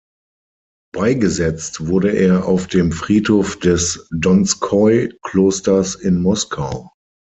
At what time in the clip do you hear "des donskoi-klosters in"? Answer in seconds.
3.59-6.23